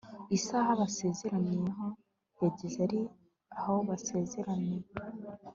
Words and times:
isaha 0.37 0.69
basezeraniyeho 0.81 1.85
yageze 2.41 2.77
ari 2.87 2.99
aho 3.57 3.73
basezeraniye 3.87 4.87